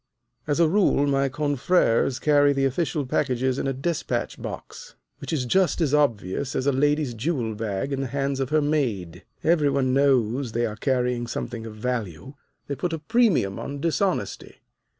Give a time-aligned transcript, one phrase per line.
[0.47, 5.45] As a rule, my confreres carry the official packages in a despatch box, which is
[5.45, 9.23] just as obvious as a lady's jewel bag in the hands of her maid.
[9.43, 12.33] Every one knows they are carrying something of value.
[12.65, 14.61] They put a premium on dishonesty.